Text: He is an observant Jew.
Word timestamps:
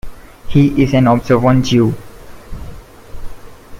He 0.47 0.81
is 0.81 0.95
an 0.95 1.05
observant 1.05 1.65
Jew. 1.65 1.93